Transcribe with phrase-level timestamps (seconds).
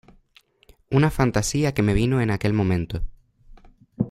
[0.89, 3.03] una fantasía que me vino en aquel momento.